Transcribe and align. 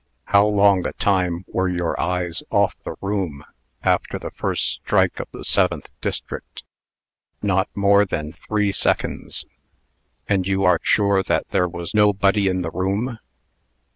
"How 0.25 0.47
long 0.47 0.87
a 0.87 0.93
time 0.93 1.45
were 1.47 1.69
your 1.69 1.93
eyes 2.01 2.41
off 2.49 2.73
the 2.83 2.95
room, 3.01 3.45
after 3.83 4.17
the 4.17 4.31
first 4.31 4.63
stroke 4.81 5.17
for 5.17 5.27
the 5.31 5.43
Seventh 5.43 5.91
District?" 6.01 6.63
"Not 7.43 7.69
more 7.75 8.03
than 8.07 8.31
three 8.31 8.71
seconds." 8.71 9.45
"And 10.27 10.47
you 10.47 10.63
are 10.63 10.79
sure 10.81 11.21
that 11.21 11.49
there 11.49 11.69
was 11.69 11.93
nobody 11.93 12.47
in 12.47 12.63
the 12.63 12.71
room?" 12.71 13.19